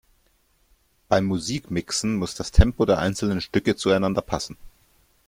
[1.09, 4.57] Beim Musikmixen muss das Tempo der einzelnen Stücke zueinander passen.